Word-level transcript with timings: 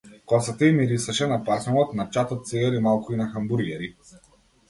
Косата 0.31 0.67
ѝ 0.69 0.77
мирисаше 0.77 1.25
на 1.31 1.35
парфемот, 1.49 1.91
на 1.99 2.07
чад 2.17 2.33
од 2.37 2.41
цигари, 2.53 2.79
малку 2.87 3.17
и 3.17 3.19
на 3.21 3.27
хамбургери. 3.35 3.91